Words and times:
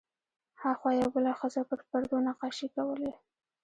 هاخوا 0.61 0.91
یوه 0.99 1.09
بله 1.15 1.31
ښځه 1.39 1.61
پر 1.69 1.79
پردو 1.89 2.17
نقاشۍ 2.27 2.67
کولې. 2.75 3.11